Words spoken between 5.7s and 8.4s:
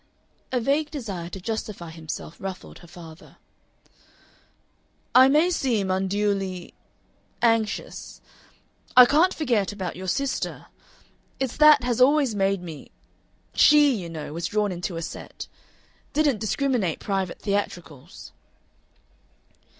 unduly anxious.